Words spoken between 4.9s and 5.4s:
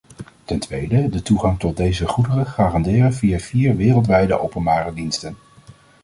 diensten.